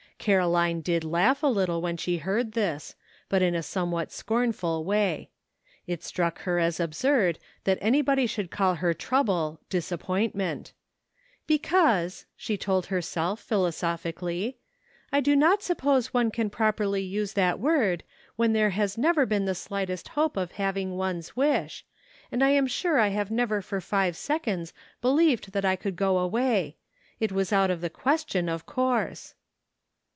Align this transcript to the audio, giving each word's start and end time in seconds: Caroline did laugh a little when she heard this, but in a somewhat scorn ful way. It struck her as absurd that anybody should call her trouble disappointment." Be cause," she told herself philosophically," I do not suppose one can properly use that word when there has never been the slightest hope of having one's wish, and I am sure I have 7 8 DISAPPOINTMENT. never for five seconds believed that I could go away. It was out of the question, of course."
Caroline 0.21 0.81
did 0.81 1.03
laugh 1.03 1.41
a 1.41 1.47
little 1.47 1.81
when 1.81 1.97
she 1.97 2.19
heard 2.19 2.51
this, 2.51 2.93
but 3.27 3.41
in 3.41 3.55
a 3.55 3.63
somewhat 3.63 4.11
scorn 4.11 4.51
ful 4.51 4.85
way. 4.85 5.31
It 5.87 6.03
struck 6.03 6.41
her 6.41 6.59
as 6.59 6.79
absurd 6.79 7.39
that 7.63 7.79
anybody 7.81 8.27
should 8.27 8.51
call 8.51 8.75
her 8.75 8.93
trouble 8.93 9.59
disappointment." 9.71 10.73
Be 11.47 11.57
cause," 11.57 12.27
she 12.37 12.55
told 12.55 12.85
herself 12.85 13.39
philosophically," 13.39 14.59
I 15.11 15.21
do 15.21 15.35
not 15.35 15.63
suppose 15.63 16.13
one 16.13 16.29
can 16.29 16.51
properly 16.51 17.01
use 17.01 17.33
that 17.33 17.59
word 17.59 18.03
when 18.35 18.53
there 18.53 18.69
has 18.69 18.99
never 18.99 19.25
been 19.25 19.45
the 19.45 19.55
slightest 19.55 20.09
hope 20.09 20.37
of 20.37 20.51
having 20.51 20.91
one's 20.95 21.35
wish, 21.35 21.83
and 22.31 22.43
I 22.43 22.49
am 22.49 22.67
sure 22.67 22.99
I 22.99 23.07
have 23.07 23.29
7 23.29 23.33
8 23.33 23.37
DISAPPOINTMENT. 23.37 23.37
never 23.55 23.61
for 23.63 23.81
five 23.81 24.15
seconds 24.15 24.71
believed 25.01 25.51
that 25.53 25.65
I 25.65 25.75
could 25.75 25.95
go 25.95 26.19
away. 26.19 26.75
It 27.19 27.31
was 27.31 27.51
out 27.51 27.71
of 27.71 27.81
the 27.81 27.89
question, 27.89 28.47
of 28.49 28.67
course." 28.67 29.33